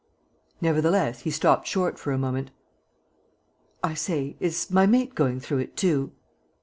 [0.61, 2.49] Nevertheless, he stopped short for a moment:
[3.83, 6.11] "I say, is my mate going through it too?"